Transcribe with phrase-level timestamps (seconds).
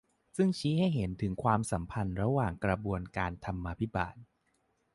[0.35, 4.15] ซึ่งชี้ให้เห็นถึงความสัมพันธ์ระหว่างกระบวนการธรรมาภิบาล